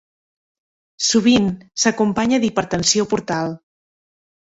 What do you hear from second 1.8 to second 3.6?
s'acompanya d'hipertensió portal.